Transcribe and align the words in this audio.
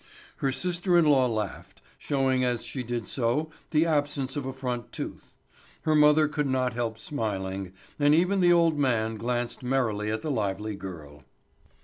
Her 0.37 0.51
sister 0.51 0.97
in 0.97 1.05
law 1.05 1.27
laughed, 1.27 1.79
showing 1.99 2.43
as 2.43 2.65
she 2.65 2.81
did 2.81 3.07
so 3.07 3.51
the 3.69 3.85
absence 3.85 4.35
of 4.35 4.47
a 4.47 4.51
front 4.51 4.91
tooth; 4.91 5.35
her 5.83 5.93
mother 5.93 6.27
could 6.27 6.47
not 6.47 6.73
help 6.73 6.97
smiling, 6.97 7.71
and 7.99 8.15
even 8.15 8.39
the 8.41 8.51
old 8.51 8.79
man 8.79 9.15
glanced 9.17 9.61
merrily 9.61 10.09
at 10.09 10.23
the 10.23 10.31
lively 10.31 10.73
girl. 10.73 11.21